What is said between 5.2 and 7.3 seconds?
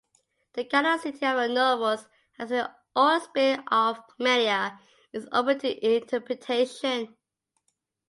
open to interpretation.